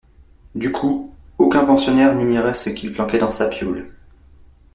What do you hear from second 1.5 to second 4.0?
pensionnaire n’ignorait ce qu’il planquait dans sa piaule